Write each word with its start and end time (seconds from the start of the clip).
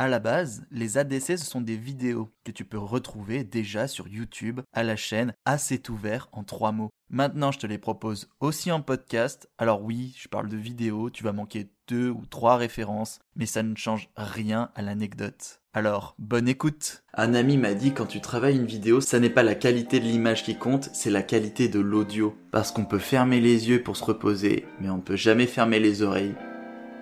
À 0.00 0.08
la 0.08 0.18
base, 0.18 0.64
les 0.70 0.96
ADC, 0.96 1.36
ce 1.36 1.44
sont 1.44 1.60
des 1.60 1.76
vidéos 1.76 2.30
que 2.42 2.50
tu 2.50 2.64
peux 2.64 2.78
retrouver 2.78 3.44
déjà 3.44 3.86
sur 3.86 4.08
YouTube 4.08 4.62
à 4.72 4.82
la 4.82 4.96
chaîne 4.96 5.34
Assez 5.44 5.82
ouvert 5.90 6.30
en 6.32 6.42
trois 6.42 6.72
mots. 6.72 6.88
Maintenant, 7.10 7.52
je 7.52 7.58
te 7.58 7.66
les 7.66 7.76
propose 7.76 8.30
aussi 8.40 8.72
en 8.72 8.80
podcast. 8.80 9.50
Alors 9.58 9.82
oui, 9.82 10.14
je 10.16 10.28
parle 10.28 10.48
de 10.48 10.56
vidéos, 10.56 11.10
tu 11.10 11.22
vas 11.22 11.34
manquer 11.34 11.68
deux 11.86 12.08
ou 12.08 12.24
trois 12.24 12.56
références, 12.56 13.18
mais 13.36 13.44
ça 13.44 13.62
ne 13.62 13.76
change 13.76 14.08
rien 14.16 14.70
à 14.74 14.80
l'anecdote. 14.80 15.60
Alors, 15.74 16.14
bonne 16.18 16.48
écoute 16.48 17.04
Un 17.12 17.34
ami 17.34 17.58
m'a 17.58 17.74
dit 17.74 17.92
quand 17.92 18.06
tu 18.06 18.22
travailles 18.22 18.56
une 18.56 18.64
vidéo, 18.64 19.02
ça 19.02 19.20
n'est 19.20 19.28
pas 19.28 19.42
la 19.42 19.54
qualité 19.54 20.00
de 20.00 20.06
l'image 20.06 20.44
qui 20.44 20.56
compte, 20.56 20.88
c'est 20.94 21.10
la 21.10 21.22
qualité 21.22 21.68
de 21.68 21.78
l'audio. 21.78 22.34
Parce 22.52 22.72
qu'on 22.72 22.86
peut 22.86 22.98
fermer 22.98 23.42
les 23.42 23.68
yeux 23.68 23.82
pour 23.82 23.98
se 23.98 24.04
reposer, 24.04 24.64
mais 24.80 24.88
on 24.88 24.96
ne 24.96 25.02
peut 25.02 25.16
jamais 25.16 25.46
fermer 25.46 25.78
les 25.78 26.00
oreilles 26.00 26.36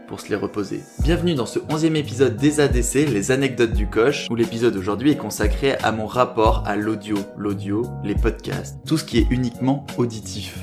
pour 0.09 0.20
se 0.20 0.30
les 0.30 0.36
reposer. 0.36 0.80
Bienvenue 1.02 1.34
dans 1.34 1.46
ce 1.46 1.61
onzième 1.70 1.95
épisode 1.95 2.36
des 2.36 2.61
ADC, 2.61 2.95
les 3.09 3.30
anecdotes 3.30 3.74
du 3.74 3.86
coche, 3.86 4.27
où 4.30 4.34
l'épisode 4.34 4.74
aujourd'hui 4.74 5.12
est 5.12 5.16
consacré 5.16 5.77
à 5.77 5.92
mon 5.92 6.06
rapport 6.06 6.65
à 6.66 6.74
l'audio, 6.77 7.19
l'audio, 7.37 7.87
les 8.02 8.15
podcasts, 8.15 8.79
tout 8.87 8.98
ce 8.98 9.05
qui 9.05 9.18
est 9.18 9.27
uniquement 9.30 9.87
auditif. 9.98 10.59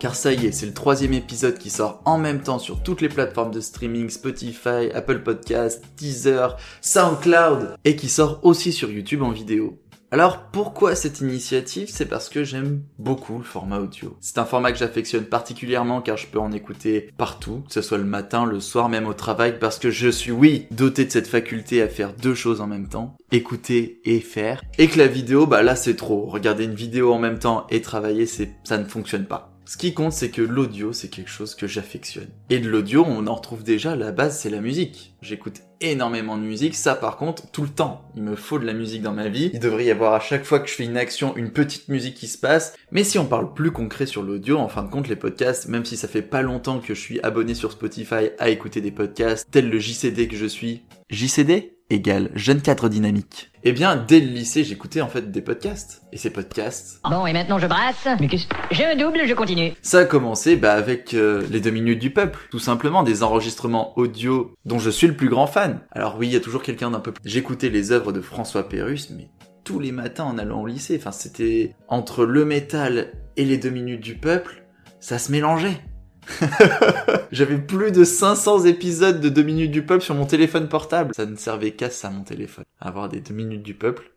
Car 0.00 0.14
ça 0.14 0.32
y 0.32 0.46
est, 0.46 0.52
c'est 0.52 0.66
le 0.66 0.72
troisième 0.72 1.12
épisode 1.12 1.58
qui 1.58 1.70
sort 1.70 2.00
en 2.04 2.18
même 2.18 2.40
temps 2.40 2.58
sur 2.58 2.82
toutes 2.82 3.00
les 3.00 3.08
plateformes 3.08 3.50
de 3.50 3.60
streaming, 3.60 4.08
Spotify, 4.10 4.90
Apple 4.94 5.22
Podcasts, 5.22 5.82
Deezer, 5.96 6.56
SoundCloud, 6.80 7.74
et 7.84 7.96
qui 7.96 8.08
sort 8.08 8.40
aussi 8.42 8.72
sur 8.72 8.90
YouTube 8.90 9.22
en 9.22 9.30
vidéo. 9.30 9.78
Alors 10.10 10.44
pourquoi 10.50 10.94
cette 10.94 11.20
initiative? 11.20 11.90
C'est 11.92 12.06
parce 12.06 12.30
que 12.30 12.42
j'aime 12.42 12.82
beaucoup 12.98 13.36
le 13.36 13.44
format 13.44 13.78
audio. 13.78 14.16
C'est 14.20 14.38
un 14.38 14.46
format 14.46 14.72
que 14.72 14.78
j'affectionne 14.78 15.24
particulièrement 15.24 16.00
car 16.00 16.16
je 16.16 16.26
peux 16.26 16.38
en 16.38 16.50
écouter 16.50 17.10
partout, 17.18 17.62
que 17.68 17.74
ce 17.74 17.82
soit 17.82 17.98
le 17.98 18.04
matin, 18.04 18.46
le 18.46 18.58
soir, 18.58 18.88
même 18.88 19.06
au 19.06 19.12
travail, 19.12 19.58
parce 19.58 19.78
que 19.78 19.90
je 19.90 20.08
suis, 20.08 20.30
oui, 20.30 20.66
doté 20.70 21.04
de 21.04 21.10
cette 21.10 21.26
faculté 21.26 21.82
à 21.82 21.88
faire 21.88 22.14
deux 22.14 22.34
choses 22.34 22.62
en 22.62 22.66
même 22.66 22.88
temps, 22.88 23.18
écouter 23.32 24.00
et 24.06 24.20
faire. 24.20 24.62
Et 24.78 24.88
que 24.88 24.96
la 24.96 25.08
vidéo, 25.08 25.46
bah 25.46 25.62
là 25.62 25.76
c'est 25.76 25.96
trop. 25.96 26.24
Regarder 26.24 26.64
une 26.64 26.74
vidéo 26.74 27.12
en 27.12 27.18
même 27.18 27.38
temps 27.38 27.66
et 27.68 27.82
travailler, 27.82 28.24
c'est, 28.24 28.50
ça 28.64 28.78
ne 28.78 28.86
fonctionne 28.86 29.26
pas. 29.26 29.57
Ce 29.68 29.76
qui 29.76 29.92
compte, 29.92 30.14
c'est 30.14 30.30
que 30.30 30.40
l'audio, 30.40 30.94
c'est 30.94 31.10
quelque 31.10 31.28
chose 31.28 31.54
que 31.54 31.66
j'affectionne. 31.66 32.30
Et 32.48 32.58
de 32.58 32.70
l'audio, 32.70 33.04
on 33.06 33.26
en 33.26 33.34
retrouve 33.34 33.62
déjà, 33.62 33.96
la 33.96 34.12
base, 34.12 34.38
c'est 34.38 34.48
la 34.48 34.62
musique. 34.62 35.14
J'écoute 35.20 35.60
énormément 35.82 36.38
de 36.38 36.42
musique, 36.42 36.74
ça 36.74 36.94
par 36.94 37.18
contre, 37.18 37.50
tout 37.50 37.60
le 37.60 37.68
temps. 37.68 38.10
Il 38.16 38.22
me 38.22 38.34
faut 38.34 38.58
de 38.58 38.64
la 38.64 38.72
musique 38.72 39.02
dans 39.02 39.12
ma 39.12 39.28
vie. 39.28 39.50
Il 39.52 39.60
devrait 39.60 39.84
y 39.84 39.90
avoir 39.90 40.14
à 40.14 40.20
chaque 40.20 40.44
fois 40.44 40.60
que 40.60 40.70
je 40.70 40.72
fais 40.72 40.84
une 40.84 40.96
action, 40.96 41.36
une 41.36 41.50
petite 41.50 41.88
musique 41.88 42.14
qui 42.14 42.28
se 42.28 42.38
passe. 42.38 42.76
Mais 42.92 43.04
si 43.04 43.18
on 43.18 43.26
parle 43.26 43.52
plus 43.52 43.70
concret 43.70 44.06
sur 44.06 44.22
l'audio, 44.22 44.56
en 44.56 44.68
fin 44.68 44.84
de 44.84 44.88
compte, 44.88 45.06
les 45.06 45.16
podcasts, 45.16 45.68
même 45.68 45.84
si 45.84 45.98
ça 45.98 46.08
fait 46.08 46.22
pas 46.22 46.40
longtemps 46.40 46.80
que 46.80 46.94
je 46.94 47.00
suis 47.00 47.20
abonné 47.20 47.52
sur 47.52 47.70
Spotify 47.70 48.30
à 48.38 48.48
écouter 48.48 48.80
des 48.80 48.90
podcasts, 48.90 49.46
tel 49.50 49.68
le 49.68 49.78
JCD 49.78 50.28
que 50.28 50.36
je 50.36 50.46
suis. 50.46 50.84
JCD 51.10 51.77
égale 51.90 52.30
jeune 52.34 52.60
cadre 52.60 52.88
dynamique. 52.88 53.50
Eh 53.64 53.72
bien, 53.72 53.96
dès 53.96 54.20
le 54.20 54.26
lycée, 54.26 54.64
j'écoutais 54.64 55.00
en 55.00 55.08
fait 55.08 55.30
des 55.30 55.42
podcasts. 55.42 56.02
Et 56.12 56.16
ces 56.16 56.30
podcasts... 56.30 57.00
Bon, 57.04 57.26
et 57.26 57.32
maintenant 57.32 57.58
je 57.58 57.66
brasse. 57.66 58.06
Mais 58.20 58.28
qu'est-ce 58.28 58.46
J'ai 58.70 58.84
un 58.84 58.96
double, 58.96 59.26
je 59.26 59.34
continue. 59.34 59.72
Ça 59.82 59.98
a 59.98 60.04
commencé 60.04 60.56
bah, 60.56 60.74
avec 60.74 61.14
euh, 61.14 61.46
les 61.50 61.60
deux 61.60 61.70
minutes 61.70 61.98
du 61.98 62.10
peuple. 62.10 62.38
Tout 62.50 62.58
simplement, 62.58 63.02
des 63.02 63.22
enregistrements 63.22 63.98
audio 63.98 64.54
dont 64.64 64.78
je 64.78 64.90
suis 64.90 65.06
le 65.06 65.16
plus 65.16 65.28
grand 65.28 65.46
fan. 65.46 65.80
Alors 65.90 66.16
oui, 66.18 66.28
il 66.28 66.32
y 66.32 66.36
a 66.36 66.40
toujours 66.40 66.62
quelqu'un 66.62 66.90
d'un 66.90 67.00
peu... 67.00 67.12
J'écoutais 67.24 67.68
les 67.68 67.92
œuvres 67.92 68.12
de 68.12 68.20
François 68.20 68.68
Pérus, 68.68 69.10
mais 69.10 69.28
tous 69.64 69.80
les 69.80 69.92
matins 69.92 70.24
en 70.24 70.38
allant 70.38 70.62
au 70.62 70.66
lycée. 70.66 70.96
Enfin, 70.98 71.12
c'était 71.12 71.74
entre 71.88 72.24
le 72.24 72.44
métal 72.44 73.12
et 73.36 73.44
les 73.44 73.58
deux 73.58 73.70
minutes 73.70 74.00
du 74.02 74.14
peuple, 74.14 74.64
ça 75.00 75.18
se 75.18 75.30
mélangeait. 75.30 75.80
J'avais 77.32 77.58
plus 77.58 77.92
de 77.92 78.04
500 78.04 78.64
épisodes 78.64 79.20
de 79.20 79.28
2 79.28 79.42
minutes 79.42 79.70
du 79.70 79.84
peuple 79.84 80.02
sur 80.02 80.14
mon 80.14 80.26
téléphone 80.26 80.68
portable. 80.68 81.14
Ça 81.14 81.26
ne 81.26 81.36
servait 81.36 81.72
qu'à 81.72 81.90
ça, 81.90 82.10
mon 82.10 82.22
téléphone. 82.22 82.64
Avoir 82.80 83.08
des 83.08 83.20
2 83.20 83.34
minutes 83.34 83.62
du 83.62 83.74
peuple 83.74 84.12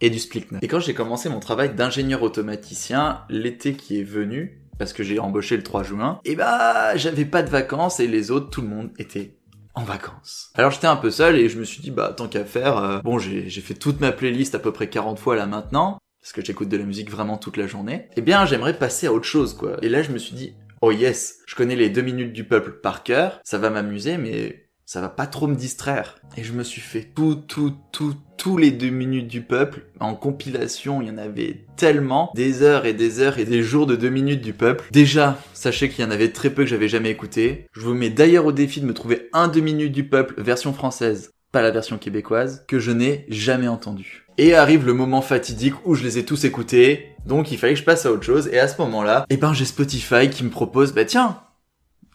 et 0.00 0.10
du 0.10 0.18
split 0.18 0.46
Et 0.62 0.68
quand 0.68 0.80
j'ai 0.80 0.94
commencé 0.94 1.28
mon 1.28 1.40
travail 1.40 1.74
d'ingénieur 1.74 2.22
automaticien, 2.22 3.22
l'été 3.28 3.74
qui 3.74 4.00
est 4.00 4.04
venu, 4.04 4.62
parce 4.78 4.92
que 4.92 5.02
j'ai 5.02 5.18
embauché 5.18 5.56
le 5.56 5.62
3 5.62 5.82
juin, 5.82 6.20
et 6.24 6.36
bah, 6.36 6.96
j'avais 6.96 7.24
pas 7.24 7.42
de 7.42 7.50
vacances 7.50 8.00
et 8.00 8.06
les 8.06 8.30
autres, 8.30 8.50
tout 8.50 8.62
le 8.62 8.68
monde 8.68 8.90
était 8.98 9.34
en 9.74 9.84
vacances. 9.84 10.50
Alors 10.54 10.70
j'étais 10.70 10.86
un 10.86 10.96
peu 10.96 11.10
seul 11.10 11.36
et 11.36 11.48
je 11.48 11.58
me 11.58 11.64
suis 11.64 11.80
dit, 11.80 11.90
bah, 11.90 12.12
tant 12.16 12.28
qu'à 12.28 12.44
faire, 12.44 12.78
euh, 12.78 13.00
bon, 13.02 13.18
j'ai 13.18 13.48
fait 13.48 13.74
toute 13.74 14.00
ma 14.00 14.12
playlist 14.12 14.54
à 14.54 14.58
peu 14.58 14.72
près 14.72 14.88
40 14.88 15.18
fois 15.18 15.36
là 15.36 15.46
maintenant, 15.46 15.98
parce 16.20 16.32
que 16.32 16.44
j'écoute 16.44 16.68
de 16.68 16.76
la 16.76 16.84
musique 16.84 17.10
vraiment 17.10 17.38
toute 17.38 17.56
la 17.56 17.66
journée. 17.66 18.08
Eh 18.16 18.20
bien, 18.20 18.44
j'aimerais 18.44 18.76
passer 18.76 19.06
à 19.06 19.12
autre 19.12 19.24
chose, 19.24 19.54
quoi. 19.54 19.76
Et 19.82 19.88
là, 19.88 20.02
je 20.02 20.10
me 20.10 20.18
suis 20.18 20.34
dit, 20.34 20.54
oh 20.80 20.92
yes, 20.92 21.38
je 21.46 21.54
connais 21.54 21.76
les 21.76 21.90
deux 21.90 22.02
minutes 22.02 22.32
du 22.32 22.44
peuple 22.44 22.72
par 22.82 23.02
cœur, 23.02 23.40
ça 23.44 23.58
va 23.58 23.70
m'amuser, 23.70 24.16
mais 24.16 24.68
ça 24.88 25.02
va 25.02 25.10
pas 25.10 25.26
trop 25.26 25.46
me 25.46 25.54
distraire. 25.54 26.16
Et 26.38 26.42
je 26.42 26.54
me 26.54 26.64
suis 26.64 26.80
fait 26.80 27.02
tout, 27.14 27.34
tout, 27.34 27.74
tout, 27.92 28.14
tous 28.38 28.56
les 28.56 28.70
deux 28.70 28.88
minutes 28.88 29.28
du 29.28 29.42
peuple. 29.42 29.82
En 30.00 30.14
compilation, 30.14 31.02
il 31.02 31.08
y 31.08 31.10
en 31.10 31.18
avait 31.18 31.66
tellement. 31.76 32.32
Des 32.34 32.62
heures 32.62 32.86
et 32.86 32.94
des 32.94 33.20
heures 33.20 33.38
et 33.38 33.44
des 33.44 33.62
jours 33.62 33.86
de 33.86 33.96
deux 33.96 34.08
minutes 34.08 34.40
du 34.40 34.54
peuple. 34.54 34.88
Déjà, 34.90 35.38
sachez 35.52 35.90
qu'il 35.90 36.02
y 36.02 36.08
en 36.08 36.10
avait 36.10 36.32
très 36.32 36.48
peu 36.48 36.62
que 36.62 36.70
j'avais 36.70 36.88
jamais 36.88 37.10
écouté. 37.10 37.66
Je 37.72 37.82
vous 37.82 37.92
mets 37.92 38.08
d'ailleurs 38.08 38.46
au 38.46 38.52
défi 38.52 38.80
de 38.80 38.86
me 38.86 38.94
trouver 38.94 39.28
un 39.34 39.48
deux 39.48 39.60
minutes 39.60 39.92
du 39.92 40.04
peuple 40.04 40.40
version 40.40 40.72
française, 40.72 41.32
pas 41.52 41.62
la 41.62 41.70
version 41.70 41.98
québécoise, 41.98 42.64
que 42.68 42.78
je 42.78 42.90
n'ai 42.90 43.26
jamais 43.28 43.68
entendu. 43.68 44.26
Et 44.36 44.54
arrive 44.54 44.86
le 44.86 44.94
moment 44.94 45.22
fatidique 45.22 45.74
où 45.84 45.94
je 45.94 46.04
les 46.04 46.18
ai 46.18 46.24
tous 46.24 46.44
écoutés, 46.44 47.16
donc 47.26 47.50
il 47.50 47.58
fallait 47.58 47.74
que 47.74 47.80
je 47.80 47.84
passe 47.84 48.06
à 48.06 48.12
autre 48.12 48.24
chose, 48.24 48.48
et 48.52 48.58
à 48.58 48.68
ce 48.68 48.80
moment-là, 48.82 49.24
eh 49.30 49.36
ben 49.36 49.52
j'ai 49.52 49.64
Spotify 49.64 50.30
qui 50.30 50.44
me 50.44 50.50
propose, 50.50 50.92
bah 50.92 51.04
tiens, 51.04 51.40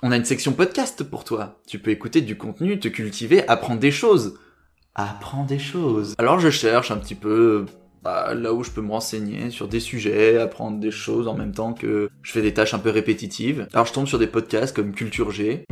on 0.02 0.12
a 0.12 0.18
une 0.18 0.26
section 0.26 0.52
podcast 0.52 1.04
pour 1.04 1.24
toi. 1.24 1.62
Tu 1.66 1.80
peux 1.80 1.92
écouter 1.92 2.20
du 2.22 2.38
contenu, 2.38 2.78
te 2.78 2.90
cultiver, 2.90 3.48
apprendre 3.48 3.80
des 3.80 3.92
choses. 3.92 4.38
Apprendre 4.96 5.48
des 5.48 5.60
choses. 5.60 6.14
Alors 6.18 6.40
je 6.40 6.50
cherche 6.50 6.92
un 6.92 6.98
petit 6.98 7.16
peu 7.16 7.66
bah, 8.04 8.34
là 8.34 8.54
où 8.54 8.64
je 8.64 8.72
peux 8.72 8.82
me 8.82 8.92
renseigner 8.92 9.50
sur 9.50 9.70
des 9.70 9.80
sujets, 9.80 10.38
apprendre 10.38 10.78
des 10.78 10.92
choses 10.92 11.30
en 11.30 11.36
même 11.36 11.54
temps 11.54 11.74
que 11.74 12.10
je 12.22 12.32
fais 12.34 12.42
des 12.42 12.54
tâches 12.54 12.74
un 12.74 12.80
peu 12.80 12.90
répétitives. 12.90 13.66
Alors 13.72 13.86
je 13.86 13.94
tombe 13.94 14.06
sur 14.06 14.20
des 14.20 14.28
podcasts 14.28 14.76
comme 14.76 14.92
Culture 14.92 15.32
G. 15.32 15.64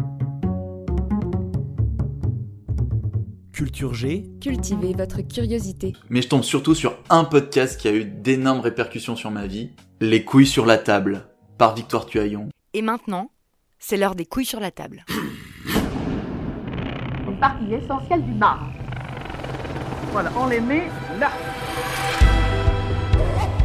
Culture 3.53 3.94
G. 3.94 4.25
Cultivez 4.41 4.94
votre 4.94 5.22
curiosité. 5.22 5.94
Mais 6.09 6.22
je 6.22 6.29
tombe 6.29 6.44
surtout 6.44 6.73
sur 6.73 6.97
un 7.09 7.25
podcast 7.25 7.79
qui 7.79 7.88
a 7.88 7.94
eu 7.94 8.06
d'énormes 8.06 8.62
répercussions 8.62 9.16
sur 9.16 9.29
ma 9.29 9.45
vie. 9.45 9.72
Les 10.00 10.23
couilles 10.23 10.47
sur 10.47 10.66
la 10.66 10.78
table, 10.78 11.25
par 11.57 11.75
Victoire 11.75 12.06
Tuaillon. 12.06 12.50
Et 12.73 12.81
maintenant, 12.81 13.31
c'est 13.78 13.97
l'heure 13.97 14.16
des 14.16 14.25
couilles 14.25 14.45
sur 14.45 14.59
la 14.59 14.72
table. 14.72 15.06
Une 17.28 17.40
partie 17.40 17.73
essentielle 17.73 18.23
du 18.23 18.34
marbre. 18.34 18.72
Voilà, 20.11 20.31
on 20.38 20.47
les 20.47 20.61
met 20.61 20.88
là. 21.19 21.31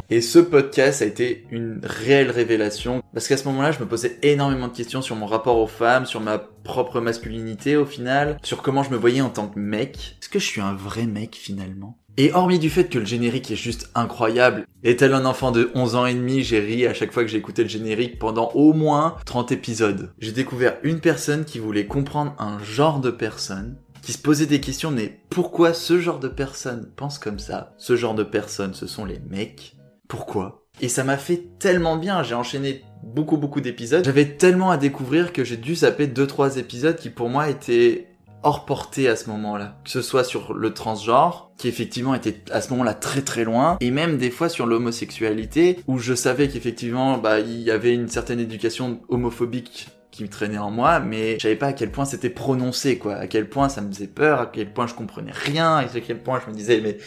Et 0.09 0.21
ce 0.21 0.39
podcast 0.39 1.03
a 1.03 1.05
été 1.05 1.47
une 1.51 1.81
réelle 1.83 2.31
révélation. 2.31 3.03
Parce 3.13 3.27
qu'à 3.27 3.37
ce 3.37 3.49
moment-là, 3.49 3.73
je 3.73 3.81
me 3.81 3.89
posais 3.89 4.19
énormément 4.23 4.69
de 4.69 4.77
questions 4.77 5.03
sur 5.03 5.17
mon 5.17 5.27
rapport 5.27 5.59
aux 5.59 5.67
femmes, 5.67 6.07
sur 6.07 6.21
ma 6.21 6.39
propre 6.39 7.01
masculinité 7.01 7.77
au 7.77 7.87
final, 7.87 8.37
sur 8.45 8.63
comment 8.63 8.85
je 8.85 8.91
me 8.91 8.97
voyais 8.97 9.21
en 9.21 9.31
tant 9.31 9.49
que 9.49 9.59
mec. 9.59 10.17
Est-ce 10.23 10.29
que 10.29 10.39
je 10.39 10.47
suis 10.47 10.61
un 10.61 10.75
vrai 10.75 11.07
mec 11.07 11.35
finalement? 11.35 11.99
Et 12.19 12.33
hormis 12.33 12.61
du 12.61 12.71
fait 12.71 12.89
que 12.89 13.01
le 13.01 13.05
générique 13.05 13.51
est 13.51 13.57
juste 13.57 13.91
incroyable, 13.97 14.65
et 14.85 14.97
tel 14.97 15.13
un 15.13 15.27
enfant 15.27 15.51
de 15.51 15.71
11 15.75 15.97
ans 15.97 16.07
et 16.07 16.15
demi, 16.15 16.43
j'ai 16.43 16.61
ri 16.61 16.87
à 16.87 16.95
chaque 16.95 17.13
fois 17.13 17.25
que 17.25 17.29
j'ai 17.29 17.37
écouté 17.37 17.63
le 17.63 17.69
générique 17.69 18.19
pendant 18.19 18.51
au 18.55 18.73
moins 18.73 19.17
30 19.27 19.53
épisodes. 19.53 20.13
J'ai 20.19 20.33
découvert 20.33 20.79
une 20.83 21.01
personne 21.01 21.45
qui 21.45 21.59
voulait 21.59 21.87
comprendre 21.87 22.35
un 22.39 22.59
genre 22.63 23.01
de 23.01 23.11
personne, 23.11 23.77
qui 24.01 24.13
se 24.13 24.19
posait 24.19 24.47
des 24.47 24.61
questions, 24.61 24.93
mais 24.93 25.21
pourquoi 25.29 25.75
ce 25.75 26.01
genre 26.01 26.21
de 26.21 26.29
personne 26.29 26.89
pense 26.97 27.19
comme 27.19 27.41
ça? 27.41 27.75
Ce 27.77 27.97
genre 27.97 28.15
de 28.15 28.23
personnes, 28.23 28.73
ce 28.73 28.87
sont 28.87 29.05
les 29.05 29.21
mecs 29.29 29.76
pourquoi 30.09 30.65
Et 30.81 30.89
ça 30.89 31.05
m'a 31.05 31.17
fait 31.17 31.59
tellement 31.59 31.97
bien, 31.97 32.23
j'ai 32.23 32.35
enchaîné 32.35 32.83
beaucoup 33.03 33.37
beaucoup 33.37 33.61
d'épisodes. 33.61 34.05
J'avais 34.05 34.37
tellement 34.37 34.71
à 34.71 34.77
découvrir 34.77 35.33
que 35.33 35.45
j'ai 35.45 35.57
dû 35.57 35.75
zapper 35.75 36.07
2-3 36.07 36.59
épisodes 36.59 36.97
qui 36.97 37.11
pour 37.11 37.29
moi 37.29 37.49
étaient 37.49 38.09
hors 38.43 38.65
portée 38.65 39.09
à 39.09 39.17
ce 39.17 39.29
moment-là. 39.31 39.77
Que 39.85 39.91
ce 39.91 40.03
soit 40.03 40.23
sur 40.23 40.55
le 40.55 40.73
transgenre, 40.73 41.51
qui 41.59 41.69
effectivement 41.69 42.15
était 42.15 42.43
à 42.51 42.61
ce 42.61 42.71
moment-là 42.71 42.95
très 42.95 43.23
très 43.23 43.45
loin, 43.45 43.77
et 43.81 43.91
même 43.91 44.19
des 44.19 44.31
fois 44.31 44.49
sur 44.49 44.67
l'homosexualité, 44.67 45.81
où 45.89 45.99
je 45.99 46.15
savais 46.15 46.49
qu'effectivement, 46.49 47.19
bah, 47.19 47.41
il 47.41 47.61
y 47.61 47.71
avait 47.71 47.93
une 47.93 48.09
certaine 48.09 48.39
éducation 48.39 49.01
homophobique 49.09 49.89
qui 50.13 50.23
me 50.23 50.29
traînait 50.29 50.59
en 50.59 50.71
moi, 50.71 51.01
mais 51.01 51.35
je 51.35 51.43
savais 51.43 51.57
pas 51.57 51.67
à 51.67 51.73
quel 51.73 51.91
point 51.91 52.05
c'était 52.05 52.31
prononcé, 52.31 52.99
quoi, 52.99 53.17
à 53.17 53.27
quel 53.27 53.49
point 53.49 53.69
ça 53.69 53.83
me 53.83 53.93
faisait 53.93 54.07
peur, 54.07 54.41
à 54.41 54.47
quel 54.47 54.73
point 54.73 54.87
je 54.87 54.95
comprenais 54.95 55.33
rien, 55.33 55.77
à 55.77 55.85
quel 55.85 56.23
point 56.23 56.41
je 56.43 56.51
me 56.51 56.57
disais, 56.57 56.81
mais 56.81 56.99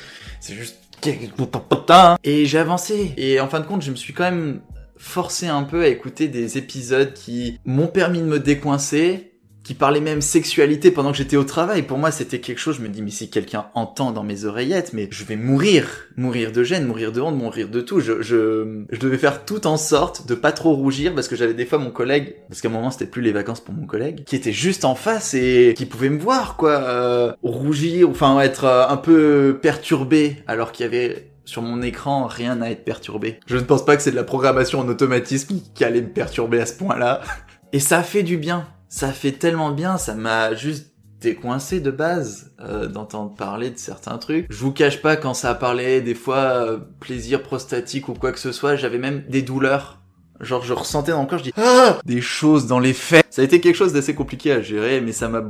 c'est 0.42 0.54
juste 0.54 0.78
et 2.24 2.46
j'ai 2.46 2.58
avancé. 2.58 3.14
Et 3.18 3.40
en 3.40 3.48
fin 3.48 3.60
de 3.60 3.66
compte, 3.66 3.82
je 3.82 3.92
me 3.92 3.96
suis 3.96 4.14
quand 4.14 4.24
même 4.24 4.62
forcé 4.98 5.48
un 5.48 5.64
peu 5.64 5.84
à 5.84 5.88
écouter 5.88 6.28
des 6.28 6.58
épisodes 6.58 7.14
qui 7.14 7.60
m'ont 7.66 7.88
permis 7.88 8.20
de 8.20 8.26
me 8.26 8.40
décoincer, 8.40 9.34
qui 9.64 9.74
parlait 9.74 10.00
même 10.00 10.22
sexualité 10.22 10.92
pendant 10.92 11.12
que 11.12 11.18
j'étais 11.18 11.38
au 11.38 11.44
travail. 11.44 11.84
Pour 11.84 11.98
moi, 11.98 12.12
c'était 12.12 12.40
quelque 12.40 12.60
chose, 12.60 12.78
je 12.78 12.82
me 12.82 12.88
dis, 12.88 13.02
mais 13.02 13.12
si 13.12 13.30
quelqu'un 13.30 13.68
entend 13.76 14.12
dans 14.12 14.24
mes 14.24 14.46
oreillettes, 14.46 14.94
mais 14.94 15.08
je 15.12 15.24
vais 15.24 15.36
mourir. 15.36 16.08
Mourir 16.18 16.52
de 16.52 16.64
gêne, 16.64 16.86
mourir 16.86 17.12
de 17.12 17.22
honte, 17.22 17.36
mourir 17.36 17.70
de 17.70 17.82
tout. 17.82 18.00
Je, 18.00 18.22
je, 18.22 18.86
je 18.90 19.00
devais 19.00 19.18
faire 19.18 19.46
tout 19.46 19.68
en 19.68 19.78
sorte 19.78 20.28
de 20.28 20.36
pas 20.36 20.52
trop 20.52 20.74
rougir 20.74 21.14
parce 21.14 21.28
que 21.28 21.36
j'avais 21.36 21.54
des 21.54 21.66
fois 21.66 21.78
mon 21.78 21.92
collègue, 21.92 22.36
parce 22.48 22.62
qu'à 22.62 22.70
un 22.70 22.72
moment 22.72 22.92
c'était 22.92 23.06
plus 23.06 23.22
les 23.22 23.32
vacances 23.32 23.60
pour 23.60 23.74
mon 23.74 23.86
collègue, 23.86 24.24
qui 24.24 24.36
était 24.36 24.54
juste 24.54 24.86
en 24.86 24.96
face 24.96 25.34
et 25.34 25.74
qui 25.78 25.86
pouvait 25.86 26.10
me 26.10 26.20
voir, 26.20 26.56
quoi, 26.56 26.72
euh, 26.72 27.34
rougir, 27.44 28.10
enfin 28.10 28.40
être 28.42 28.66
euh, 28.66 28.88
un 28.88 28.98
peu 28.98 29.60
perturbé 29.62 30.38
alors 30.48 30.72
qu'il 30.72 30.86
y 30.86 30.88
avait 30.88 31.32
sur 31.46 31.62
mon 31.62 31.82
écran, 31.82 32.28
rien 32.28 32.62
à 32.62 32.70
être 32.70 32.86
perturbé. 32.86 33.40
Je 33.48 33.58
ne 33.58 33.62
pense 33.62 33.84
pas 33.84 33.96
que 33.96 34.04
c'est 34.04 34.12
de 34.12 34.16
la 34.16 34.24
programmation 34.24 34.80
en 34.80 34.88
automatisme 34.88 35.56
qui 35.74 35.84
allait 35.84 36.02
me 36.02 36.10
perturber 36.10 36.62
à 36.62 36.66
ce 36.66 36.74
point-là. 36.74 37.22
Et 37.74 37.80
ça 37.80 38.00
a 38.00 38.04
fait 38.04 38.24
du 38.24 38.38
bien. 38.38 38.68
Ça 38.90 39.12
fait 39.12 39.34
tellement 39.34 39.72
bien, 39.72 40.00
ça 40.00 40.16
m'a 40.16 40.56
juste 40.56 40.88
décoincé 41.22 41.80
de 41.80 41.92
base 41.92 42.52
euh, 42.60 42.88
d'entendre 42.88 43.36
parler 43.36 43.70
de 43.70 43.78
certains 43.78 44.18
trucs. 44.18 44.48
Je 44.50 44.58
vous 44.58 44.72
cache 44.72 45.02
pas 45.02 45.16
quand 45.16 45.36
ça 45.36 45.54
parlé 45.54 46.02
des 46.02 46.16
fois 46.16 46.38
euh, 46.38 46.80
plaisir 47.00 47.44
prostatique 47.44 48.10
ou 48.10 48.14
quoi 48.14 48.32
que 48.32 48.40
ce 48.40 48.52
soit, 48.52 48.76
j'avais 48.76 48.98
même 48.98 49.24
des 49.30 49.44
douleurs. 49.44 50.00
Genre 50.40 50.64
je 50.64 50.74
ressentais 50.74 51.12
dans 51.12 51.22
le 51.22 51.28
corps, 51.28 51.40
je 51.40 51.44
dis 51.44 51.54
ah 51.58 52.00
des 52.06 52.22
choses 52.22 52.66
dans 52.66 52.80
les 52.80 52.94
faits. 52.94 53.26
Ça 53.30 53.42
a 53.42 53.46
été 53.46 53.60
quelque 53.62 53.76
chose 53.76 53.94
d'assez 53.94 54.16
compliqué 54.16 54.52
à 54.54 54.62
gérer, 54.62 55.02
mais 55.02 55.12
ça 55.12 55.30
m'a 55.30 55.44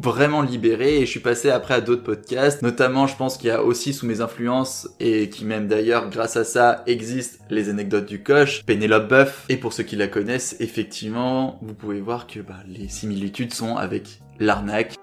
vraiment 0.00 0.42
libéré 0.42 0.98
et 0.98 1.00
je 1.06 1.10
suis 1.10 1.20
passé 1.20 1.50
après 1.50 1.74
à 1.74 1.80
d'autres 1.80 2.02
podcasts. 2.02 2.62
Notamment, 2.62 3.06
je 3.06 3.16
pense 3.16 3.36
qu'il 3.36 3.48
y 3.48 3.52
a 3.52 3.62
aussi 3.62 3.92
sous 3.92 4.06
mes 4.06 4.20
influences 4.20 4.88
et 5.00 5.28
qui 5.30 5.44
même 5.44 5.68
d'ailleurs, 5.68 6.08
grâce 6.10 6.36
à 6.36 6.44
ça, 6.44 6.82
existent 6.86 7.44
les 7.50 7.68
anecdotes 7.68 8.06
du 8.06 8.22
coche, 8.22 8.64
Pénélope 8.64 9.08
Buff. 9.08 9.44
Et 9.48 9.56
pour 9.56 9.72
ceux 9.72 9.82
qui 9.82 9.96
la 9.96 10.08
connaissent, 10.08 10.56
effectivement, 10.60 11.58
vous 11.62 11.74
pouvez 11.74 12.00
voir 12.00 12.26
que 12.26 12.40
bah, 12.40 12.56
les 12.66 12.88
similitudes 12.88 13.54
sont 13.54 13.76
avec 13.76 14.20
l'arnaque. 14.38 14.94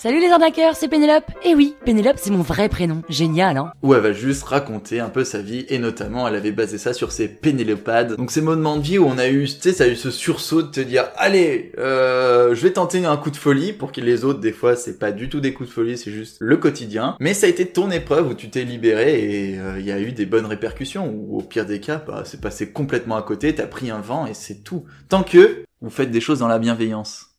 Salut 0.00 0.20
les 0.20 0.30
arnaqueurs, 0.30 0.76
c'est 0.76 0.86
Pénélope. 0.86 1.24
Eh 1.42 1.56
oui, 1.56 1.74
Pénélope, 1.84 2.18
c'est 2.20 2.30
mon 2.30 2.42
vrai 2.42 2.68
prénom. 2.68 3.02
Génial, 3.08 3.56
hein 3.56 3.72
Où 3.82 3.94
elle 3.94 4.00
va 4.00 4.12
juste 4.12 4.44
raconter 4.44 5.00
un 5.00 5.08
peu 5.08 5.24
sa 5.24 5.42
vie 5.42 5.66
et 5.70 5.80
notamment 5.80 6.28
elle 6.28 6.36
avait 6.36 6.52
basé 6.52 6.78
ça 6.78 6.92
sur 6.92 7.10
ses 7.10 7.26
pénélopades. 7.26 8.14
Donc 8.14 8.30
ces 8.30 8.40
moments 8.40 8.76
de 8.76 8.82
vie 8.82 8.98
où 8.98 9.06
on 9.06 9.18
a 9.18 9.26
eu, 9.26 9.46
tu 9.46 9.60
sais, 9.60 9.72
ça 9.72 9.82
a 9.82 9.88
eu 9.88 9.96
ce 9.96 10.12
sursaut 10.12 10.62
de 10.62 10.68
te 10.68 10.78
dire, 10.78 11.08
allez, 11.16 11.72
euh, 11.78 12.54
je 12.54 12.62
vais 12.62 12.74
tenter 12.74 13.04
un 13.04 13.16
coup 13.16 13.32
de 13.32 13.36
folie 13.36 13.72
pour 13.72 13.90
que 13.90 14.00
les 14.00 14.24
autres, 14.24 14.38
des 14.38 14.52
fois, 14.52 14.76
c'est 14.76 15.00
pas 15.00 15.10
du 15.10 15.28
tout 15.28 15.40
des 15.40 15.52
coups 15.52 15.68
de 15.68 15.74
folie, 15.74 15.98
c'est 15.98 16.12
juste 16.12 16.36
le 16.38 16.56
quotidien. 16.58 17.16
Mais 17.18 17.34
ça 17.34 17.48
a 17.48 17.50
été 17.50 17.66
ton 17.66 17.90
épreuve 17.90 18.28
où 18.28 18.34
tu 18.34 18.50
t'es 18.50 18.62
libéré 18.62 19.18
et 19.18 19.50
il 19.54 19.58
euh, 19.58 19.80
y 19.80 19.90
a 19.90 19.98
eu 19.98 20.12
des 20.12 20.26
bonnes 20.26 20.46
répercussions. 20.46 21.12
Ou 21.12 21.38
au 21.38 21.42
pire 21.42 21.66
des 21.66 21.80
cas, 21.80 22.00
bah, 22.06 22.22
c'est 22.24 22.40
passé 22.40 22.70
complètement 22.70 23.16
à 23.16 23.22
côté, 23.22 23.52
t'as 23.52 23.66
pris 23.66 23.90
un 23.90 24.00
vent 24.00 24.26
et 24.26 24.34
c'est 24.34 24.62
tout. 24.62 24.84
Tant 25.08 25.24
que 25.24 25.64
vous 25.80 25.90
faites 25.90 26.12
des 26.12 26.20
choses 26.20 26.38
dans 26.38 26.46
la 26.46 26.60
bienveillance. 26.60 27.30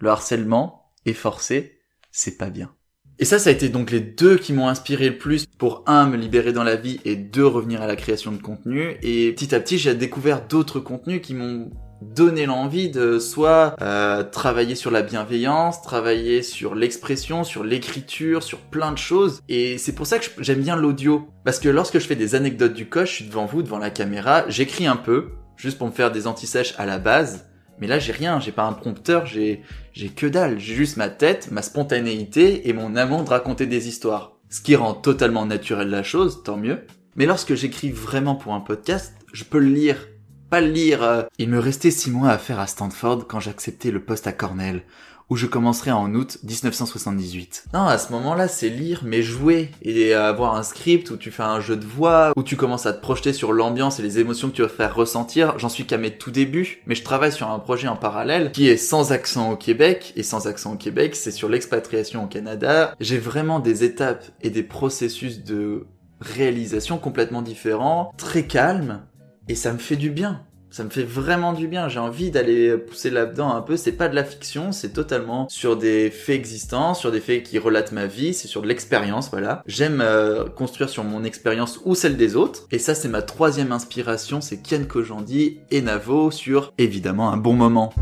Le 0.00 0.08
harcèlement 0.08 0.90
est 1.06 1.12
forcé 1.12 1.73
c'est 2.14 2.38
pas 2.38 2.48
bien. 2.48 2.70
Et 3.18 3.24
ça, 3.24 3.38
ça 3.38 3.50
a 3.50 3.52
été 3.52 3.68
donc 3.68 3.90
les 3.90 4.00
deux 4.00 4.38
qui 4.38 4.52
m'ont 4.52 4.68
inspiré 4.68 5.08
le 5.08 5.18
plus 5.18 5.46
pour 5.46 5.84
un, 5.86 6.06
me 6.06 6.16
libérer 6.16 6.52
dans 6.52 6.64
la 6.64 6.76
vie 6.76 7.00
et 7.04 7.14
deux, 7.16 7.46
revenir 7.46 7.82
à 7.82 7.86
la 7.86 7.96
création 7.96 8.32
de 8.32 8.38
contenu. 8.40 8.96
Et 9.02 9.32
petit 9.32 9.54
à 9.54 9.60
petit, 9.60 9.78
j'ai 9.78 9.94
découvert 9.94 10.46
d'autres 10.46 10.80
contenus 10.80 11.20
qui 11.22 11.34
m'ont 11.34 11.70
donné 12.02 12.46
l'envie 12.46 12.90
de 12.90 13.18
soit 13.18 13.76
euh, 13.80 14.24
travailler 14.24 14.74
sur 14.74 14.90
la 14.90 15.02
bienveillance, 15.02 15.80
travailler 15.82 16.42
sur 16.42 16.74
l'expression, 16.74 17.44
sur 17.44 17.62
l'écriture, 17.62 18.42
sur 18.42 18.58
plein 18.58 18.92
de 18.92 18.98
choses. 18.98 19.40
Et 19.48 19.78
c'est 19.78 19.94
pour 19.94 20.06
ça 20.06 20.18
que 20.18 20.26
j'aime 20.38 20.60
bien 20.60 20.76
l'audio. 20.76 21.28
Parce 21.44 21.60
que 21.60 21.68
lorsque 21.68 21.98
je 21.98 22.06
fais 22.06 22.16
des 22.16 22.34
anecdotes 22.34 22.74
du 22.74 22.86
coche, 22.86 23.10
je 23.10 23.14
suis 23.16 23.24
devant 23.26 23.46
vous, 23.46 23.62
devant 23.62 23.78
la 23.78 23.90
caméra, 23.90 24.44
j'écris 24.48 24.86
un 24.86 24.96
peu, 24.96 25.30
juste 25.56 25.78
pour 25.78 25.86
me 25.86 25.92
faire 25.92 26.10
des 26.10 26.26
antisèches 26.26 26.74
à 26.78 26.86
la 26.86 26.98
base. 26.98 27.46
Mais 27.78 27.86
là, 27.86 27.98
j'ai 27.98 28.12
rien, 28.12 28.40
j'ai 28.40 28.52
pas 28.52 28.64
un 28.64 28.72
prompteur, 28.72 29.26
j'ai, 29.26 29.62
j'ai 29.92 30.08
que 30.08 30.26
dalle. 30.26 30.58
J'ai 30.58 30.74
juste 30.74 30.96
ma 30.96 31.08
tête, 31.08 31.50
ma 31.50 31.62
spontanéité 31.62 32.68
et 32.68 32.72
mon 32.72 32.96
amour 32.96 33.24
de 33.24 33.30
raconter 33.30 33.66
des 33.66 33.88
histoires. 33.88 34.32
Ce 34.50 34.60
qui 34.60 34.76
rend 34.76 34.94
totalement 34.94 35.46
naturel 35.46 35.88
la 35.88 36.02
chose, 36.02 36.42
tant 36.44 36.56
mieux. 36.56 36.86
Mais 37.16 37.26
lorsque 37.26 37.54
j'écris 37.54 37.90
vraiment 37.90 38.34
pour 38.34 38.54
un 38.54 38.60
podcast, 38.60 39.14
je 39.32 39.44
peux 39.44 39.58
le 39.58 39.70
lire. 39.70 40.08
Pas 40.50 40.60
le 40.60 40.70
lire. 40.70 41.02
Euh. 41.02 41.22
Il 41.38 41.48
me 41.48 41.58
restait 41.58 41.90
six 41.90 42.10
mois 42.10 42.30
à 42.30 42.38
faire 42.38 42.60
à 42.60 42.66
Stanford 42.66 43.26
quand 43.26 43.40
j'acceptais 43.40 43.90
le 43.90 44.04
poste 44.04 44.26
à 44.26 44.32
Cornell 44.32 44.82
où 45.30 45.36
je 45.36 45.46
commencerai 45.46 45.90
en 45.90 46.14
août 46.14 46.38
1978. 46.42 47.66
Non, 47.72 47.86
à 47.86 47.98
ce 47.98 48.12
moment-là, 48.12 48.48
c'est 48.48 48.68
lire, 48.68 49.02
mais 49.04 49.22
jouer, 49.22 49.70
et 49.82 50.14
avoir 50.14 50.54
un 50.56 50.62
script 50.62 51.10
où 51.10 51.16
tu 51.16 51.30
fais 51.30 51.42
un 51.42 51.60
jeu 51.60 51.76
de 51.76 51.84
voix, 51.84 52.32
où 52.36 52.42
tu 52.42 52.56
commences 52.56 52.86
à 52.86 52.92
te 52.92 53.00
projeter 53.00 53.32
sur 53.32 53.52
l'ambiance 53.52 53.98
et 53.98 54.02
les 54.02 54.18
émotions 54.18 54.50
que 54.50 54.56
tu 54.56 54.62
vas 54.62 54.68
faire 54.68 54.94
ressentir. 54.94 55.58
J'en 55.58 55.68
suis 55.68 55.86
qu'à 55.86 55.98
mes 55.98 56.16
tout 56.16 56.30
débuts, 56.30 56.82
mais 56.86 56.94
je 56.94 57.04
travaille 57.04 57.32
sur 57.32 57.50
un 57.50 57.58
projet 57.58 57.88
en 57.88 57.96
parallèle 57.96 58.52
qui 58.52 58.68
est 58.68 58.76
sans 58.76 59.12
accent 59.12 59.52
au 59.52 59.56
Québec, 59.56 60.12
et 60.16 60.22
sans 60.22 60.46
accent 60.46 60.74
au 60.74 60.76
Québec, 60.76 61.16
c'est 61.16 61.30
sur 61.30 61.48
l'expatriation 61.48 62.24
au 62.24 62.26
Canada. 62.26 62.94
J'ai 63.00 63.18
vraiment 63.18 63.60
des 63.60 63.84
étapes 63.84 64.24
et 64.42 64.50
des 64.50 64.62
processus 64.62 65.42
de 65.42 65.86
réalisation 66.20 66.98
complètement 66.98 67.42
différents, 67.42 68.12
très 68.16 68.46
calmes, 68.46 69.02
et 69.48 69.54
ça 69.54 69.72
me 69.72 69.78
fait 69.78 69.96
du 69.96 70.10
bien 70.10 70.42
ça 70.74 70.82
me 70.82 70.90
fait 70.90 71.04
vraiment 71.04 71.52
du 71.52 71.68
bien. 71.68 71.88
J'ai 71.88 72.00
envie 72.00 72.32
d'aller 72.32 72.76
pousser 72.76 73.08
là-dedans 73.08 73.54
un 73.54 73.60
peu. 73.60 73.76
C'est 73.76 73.92
pas 73.92 74.08
de 74.08 74.16
la 74.16 74.24
fiction, 74.24 74.72
c'est 74.72 74.88
totalement 74.88 75.48
sur 75.48 75.76
des 75.76 76.10
faits 76.10 76.34
existants, 76.34 76.94
sur 76.94 77.12
des 77.12 77.20
faits 77.20 77.44
qui 77.44 77.60
relatent 77.60 77.92
ma 77.92 78.06
vie, 78.06 78.34
c'est 78.34 78.48
sur 78.48 78.60
de 78.60 78.66
l'expérience, 78.66 79.30
voilà. 79.30 79.62
J'aime 79.68 80.00
euh, 80.00 80.48
construire 80.48 80.88
sur 80.88 81.04
mon 81.04 81.22
expérience 81.22 81.78
ou 81.84 81.94
celle 81.94 82.16
des 82.16 82.34
autres. 82.34 82.66
Et 82.72 82.80
ça, 82.80 82.96
c'est 82.96 83.06
ma 83.06 83.22
troisième 83.22 83.70
inspiration, 83.70 84.40
c'est 84.40 84.56
Kian 84.56 84.82
Kojandi 84.88 85.60
et 85.70 85.80
Navo 85.80 86.32
sur 86.32 86.72
évidemment 86.76 87.30
un 87.30 87.36
bon 87.36 87.52
moment. 87.52 87.94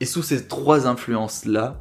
Et 0.00 0.04
sous 0.04 0.22
ces 0.22 0.46
trois 0.46 0.86
influences-là, 0.86 1.80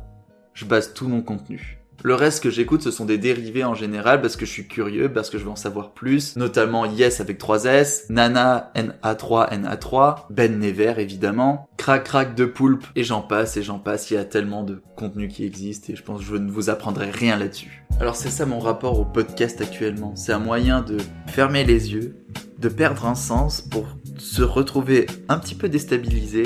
je 0.54 0.64
base 0.64 0.94
tout 0.94 1.10
mon 1.10 1.22
contenu. 1.22 1.85
Le 2.06 2.14
reste 2.14 2.44
que 2.44 2.52
j'écoute, 2.52 2.84
ce 2.84 2.92
sont 2.92 3.06
des 3.06 3.18
dérivés 3.18 3.64
en 3.64 3.74
général 3.74 4.22
parce 4.22 4.36
que 4.36 4.46
je 4.46 4.52
suis 4.52 4.68
curieux, 4.68 5.12
parce 5.12 5.32
que 5.32 5.40
je 5.40 5.44
veux 5.44 5.50
en 5.50 5.56
savoir 5.56 5.90
plus, 5.90 6.36
notamment 6.36 6.86
Yes 6.86 7.20
avec 7.20 7.40
3 7.40 7.66
S, 7.66 8.06
Nana 8.12 8.72
NA3 8.76 9.52
NA3, 9.60 10.28
Ben 10.30 10.60
Never 10.60 10.94
évidemment, 11.00 11.68
Crac 11.78 12.04
Crac 12.04 12.36
de 12.36 12.46
Poulpe 12.46 12.86
et 12.96 13.04
j'en 13.04 13.22
passe 13.22 13.58
et 13.58 13.64
j'en 13.64 13.80
passe, 13.80 14.12
il 14.12 14.14
y 14.14 14.18
a 14.18 14.24
tellement 14.24 14.62
de 14.62 14.84
contenu 14.96 15.30
qui 15.30 15.46
existe 15.46 15.90
et 15.90 15.96
je 15.96 16.04
pense 16.04 16.20
que 16.20 16.26
je 16.26 16.36
ne 16.36 16.52
vous 16.52 16.70
apprendrai 16.70 17.10
rien 17.10 17.38
là-dessus. 17.38 17.84
Alors 18.00 18.16
c'est 18.16 18.30
ça 18.30 18.46
mon 18.46 18.60
rapport 18.60 19.00
au 19.00 19.06
podcast 19.06 19.60
actuellement, 19.60 20.16
c'est 20.16 20.32
un 20.32 20.38
moyen 20.38 20.82
de 20.84 20.98
fermer 21.26 21.64
les 21.64 21.92
yeux, 21.92 22.18
de 22.60 22.70
perdre 22.70 23.08
un 23.08 23.16
sens 23.16 23.62
pour 23.62 23.88
se 24.20 24.44
retrouver 24.44 25.08
un 25.28 25.40
petit 25.40 25.56
peu 25.56 25.70
déstabilisé 25.70 26.44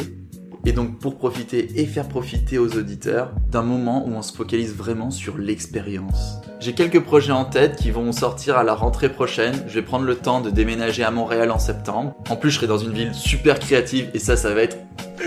et 0.65 0.71
donc 0.71 0.99
pour 0.99 1.17
profiter 1.17 1.79
et 1.79 1.85
faire 1.85 2.07
profiter 2.07 2.57
aux 2.57 2.75
auditeurs 2.77 3.31
d'un 3.49 3.63
moment 3.63 4.05
où 4.07 4.11
on 4.11 4.21
se 4.21 4.33
focalise 4.33 4.75
vraiment 4.75 5.11
sur 5.11 5.37
l'expérience. 5.37 6.39
J'ai 6.59 6.73
quelques 6.73 7.01
projets 7.01 7.31
en 7.31 7.45
tête 7.45 7.77
qui 7.77 7.91
vont 7.91 8.11
sortir 8.11 8.57
à 8.57 8.63
la 8.63 8.75
rentrée 8.75 9.09
prochaine. 9.09 9.55
Je 9.67 9.75
vais 9.75 9.81
prendre 9.81 10.05
le 10.05 10.15
temps 10.15 10.41
de 10.41 10.49
déménager 10.49 11.03
à 11.03 11.11
Montréal 11.11 11.51
en 11.51 11.59
septembre. 11.59 12.15
En 12.29 12.35
plus, 12.35 12.51
je 12.51 12.57
serai 12.57 12.67
dans 12.67 12.77
une 12.77 12.91
ville 12.91 13.13
super 13.13 13.59
créative 13.59 14.09
et 14.13 14.19
ça, 14.19 14.35
ça 14.35 14.53
va 14.53 14.61
être 14.61 14.77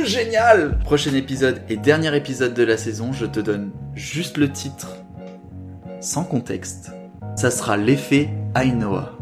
génial 0.04 0.78
Prochain 0.84 1.14
épisode 1.14 1.62
et 1.68 1.76
dernier 1.76 2.14
épisode 2.16 2.54
de 2.54 2.62
la 2.62 2.76
saison, 2.76 3.12
je 3.12 3.26
te 3.26 3.40
donne 3.40 3.70
juste 3.94 4.36
le 4.36 4.50
titre, 4.50 4.88
sans 6.00 6.24
contexte. 6.24 6.90
Ça 7.36 7.50
sera 7.50 7.76
l'effet 7.76 8.28
Ainoa. 8.54 9.12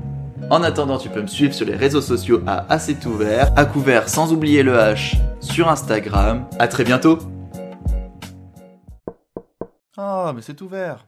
En 0.51 0.63
attendant, 0.63 0.99
tu 0.99 1.09
peux 1.09 1.23
me 1.23 1.29
suivre 1.29 1.55
sur 1.55 1.67
les 1.67 1.77
réseaux 1.77 2.01
sociaux 2.01 2.43
à 2.47 2.73
Assez 2.73 2.97
Ouvert, 3.07 3.53
à 3.57 3.65
couvert 3.65 4.09
sans 4.09 4.33
oublier 4.33 4.65
le 4.65 4.73
H 4.73 5.17
sur 5.41 5.69
Instagram. 5.69 6.47
À 6.59 6.69
très 6.69 6.85
bientôt. 6.85 7.19
Ah, 9.97 10.33
mais 10.35 10.43
c'est 10.43 10.61
ouvert. 10.63 11.07